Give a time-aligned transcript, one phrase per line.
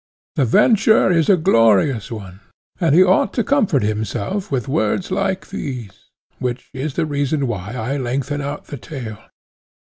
[0.35, 2.39] The venture is a glorious one,
[2.79, 5.91] and he ought to comfort himself with words like these,
[6.39, 9.21] which is the reason why I lengthen out the tale.